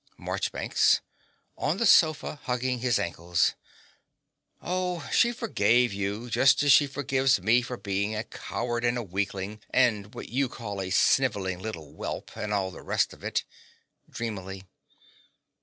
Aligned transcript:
MARCHBANKS 0.17 1.01
(on 1.55 1.77
the 1.77 1.85
sofa 1.85 2.39
hugging 2.45 2.79
his 2.79 2.97
ankles). 2.97 3.53
Oh, 4.59 5.07
she 5.13 5.31
forgave 5.31 5.93
you, 5.93 6.27
just 6.27 6.63
as 6.63 6.71
she 6.71 6.87
forgives 6.87 7.39
me 7.39 7.61
for 7.61 7.77
being 7.77 8.15
a 8.15 8.23
coward, 8.23 8.83
and 8.83 8.97
a 8.97 9.03
weakling, 9.03 9.61
and 9.69 10.15
what 10.15 10.29
you 10.29 10.49
call 10.49 10.81
a 10.81 10.89
snivelling 10.89 11.59
little 11.59 11.93
whelp 11.93 12.35
and 12.35 12.51
all 12.51 12.71
the 12.71 12.81
rest 12.81 13.13
of 13.13 13.23
it. 13.23 13.45
(Dreamily.) 14.09 14.63